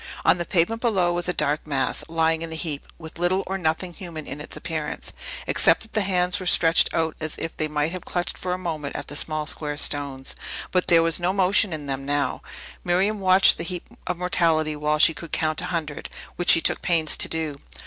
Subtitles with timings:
[0.25, 3.59] On the pavement below was a dark mass, lying in a heap, with little or
[3.59, 5.13] nothing human in its appearance,
[5.45, 8.57] except that the hands were stretched out, as if they might have clutched for a
[8.57, 10.35] moment at the small square stones.
[10.71, 12.41] But there was no motion in them now.
[12.83, 16.81] Miriam watched the heap of mortality while she could count a hundred, which she took
[16.81, 17.57] pains to do.